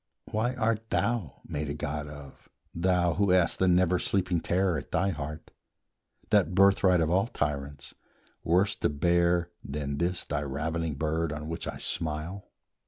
[0.31, 4.91] Why art thou made a god of, thou, who hast The never sleeping terror at
[4.91, 5.51] thy heart,
[6.31, 7.93] That birthright of all tyrants,
[8.43, 12.47] worse to bear Than this thy ravening bird on which I smile?